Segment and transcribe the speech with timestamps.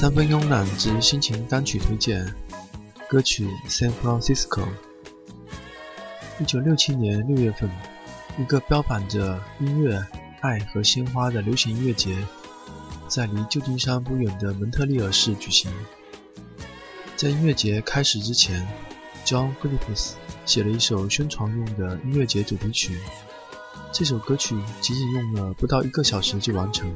[0.00, 2.24] 三分慵懒之心情单曲推荐，
[3.06, 4.62] 歌曲《San Francisco》。
[6.38, 7.68] 一九六七年六月份，
[8.38, 10.02] 一个标榜着音乐、
[10.40, 12.16] 爱和鲜花的流行音乐节，
[13.08, 15.70] 在离旧金山不远的蒙特利尔市举行。
[17.14, 18.66] 在音乐节开始之前
[19.26, 20.12] ，John Phillips
[20.46, 22.98] 写了一首宣传用的音乐节主题曲。
[23.92, 26.90] 这首歌曲仅仅用了不到一个小时就完成。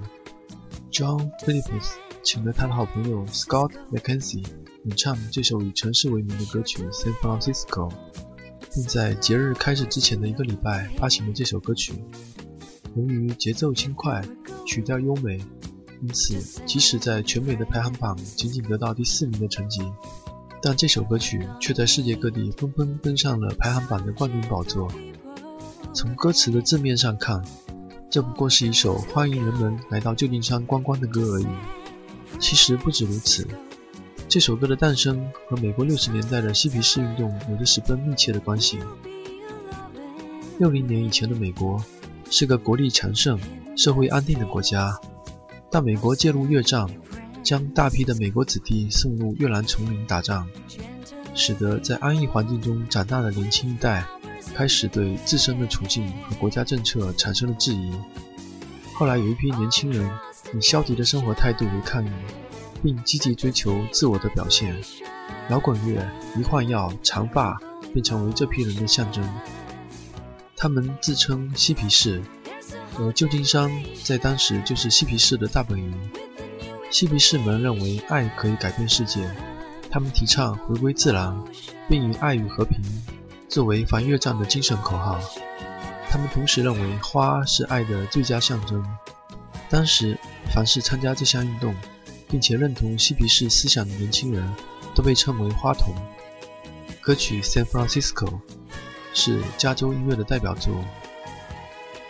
[0.91, 4.43] John Phillips 请了他的好朋友 Scott McKenzie
[4.85, 7.91] 演唱这首以城市为名的歌曲《San Francisco》，
[8.73, 11.93] 并在节日开始之前的一个礼拜发行了这首歌曲。
[12.97, 14.23] 由于节奏轻快，
[14.67, 15.39] 曲调优美，
[16.01, 19.83] 因此即使在全美的排行榜仅仅得到第四名的成绩，
[20.63, 24.91] 但这首歌曲却在世界各地纷纷登上了排行榜的冠军宝座。
[25.95, 27.43] 从歌词的字面上看，
[28.11, 31.47] 这不过是一首欢迎人们来到旧金山观光的歌而已。
[32.39, 33.47] 其实不止如此，
[34.29, 38.79] 这首歌的诞生和美国六十年代的嬉皮士运动有着十分密切的关系。
[40.59, 41.83] 六零年以前的美国
[42.31, 43.39] 是个国力强盛、
[43.77, 44.99] 社会安定的国家，
[45.71, 46.87] 但美国介入越战，
[47.43, 50.49] 将大批的美国子弟送入越南丛林打仗，
[51.35, 54.07] 使得在安逸环境中长大的年轻一代。
[54.55, 57.91] 开始对自身的处境和国家政策产生了质疑。
[58.93, 60.09] 后来有一批年轻人
[60.55, 62.11] 以消极的生活态度为抗议，
[62.83, 64.77] 并积极追求自我的表现。
[65.51, 67.61] 摇滚乐、迷幻药、长发
[67.93, 69.23] 便成为这批人的象征。
[70.57, 72.23] 他们自称嬉皮士，
[72.99, 73.71] 而旧金山
[74.03, 76.11] 在当时就是嬉皮士的大本营。
[76.91, 79.29] 嬉皮士们认为爱可以改变世界，
[79.91, 81.37] 他们提倡回归自然，
[81.89, 82.81] 并以爱与和平。
[83.49, 85.21] 作为反越战的精神口号，
[86.09, 88.83] 他们同时认为花是爱的最佳象征。
[89.69, 90.17] 当时，
[90.53, 91.75] 凡是参加这项运动，
[92.29, 94.55] 并且认同嬉皮士思想的年轻人，
[94.95, 95.95] 都被称为花童。
[97.01, 98.27] 歌曲《San Francisco》
[99.13, 100.75] 是加州音乐的代表作。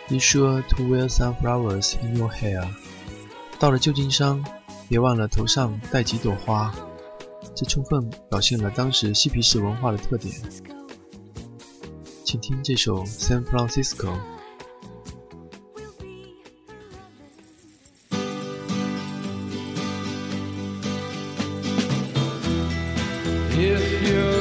[0.07, 2.67] Be sure to wear sunflowers in your hair。
[3.59, 4.43] 到了旧金山，
[4.87, 6.73] 别忘了头上戴几朵花。
[7.55, 10.33] 这充分表现了当时嬉皮士文化的特点。
[12.23, 14.07] 请听这首《San Francisco》。
[23.57, 24.34] If you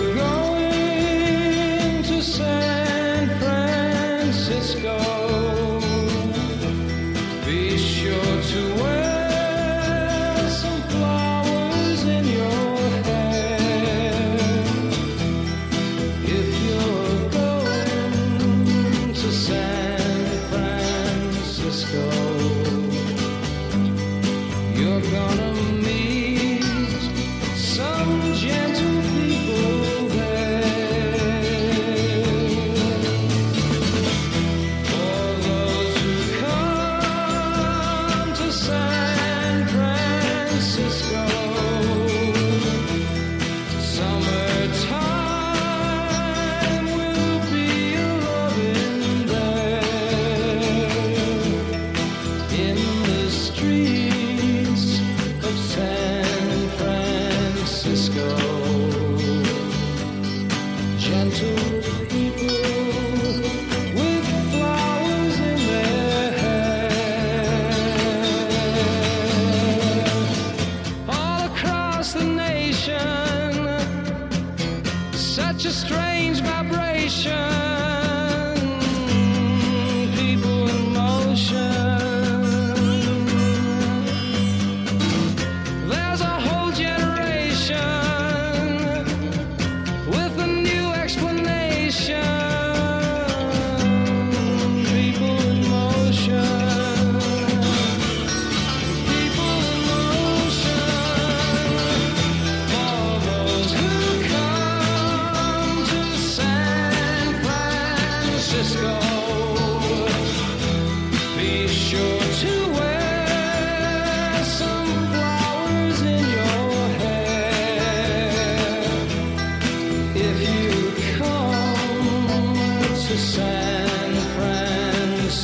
[75.66, 77.53] A strange vibration.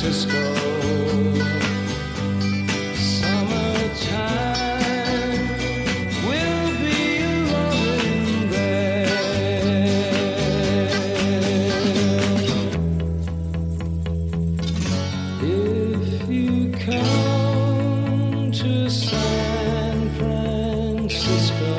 [0.01, 0.41] Francisco.
[2.95, 4.31] Summertime
[6.25, 7.21] will be
[8.49, 9.05] there.
[15.43, 21.70] If you come to San Francisco.